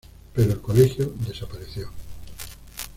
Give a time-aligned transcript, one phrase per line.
[0.33, 1.91] Pero el colegio desapareció.